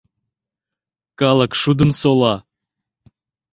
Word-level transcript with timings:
Калык 1.19 1.51
шудым 1.61 1.91
сола. 1.99 2.35